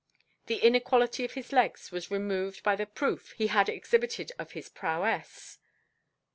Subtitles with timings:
[0.47, 4.67] The inequality of his legs was removed by the proof he had exhibited of his
[4.67, 5.59] prowess.